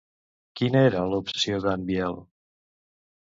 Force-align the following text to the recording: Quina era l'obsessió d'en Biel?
Quina 0.59 0.79
era 0.91 1.03
l'obsessió 1.11 1.59
d'en 1.65 1.85
Biel? 1.91 2.17